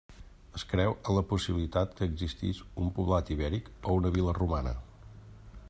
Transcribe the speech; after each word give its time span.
Es 0.59 0.63
creu 0.69 0.93
en 0.95 1.17
la 1.17 1.23
possibilitat 1.33 1.93
que 1.99 2.07
existís 2.11 2.61
un 2.85 2.89
poblat 2.97 3.29
ibèric 3.37 3.69
o 3.91 3.99
una 4.01 4.13
vila 4.17 4.35
romana. 4.39 4.75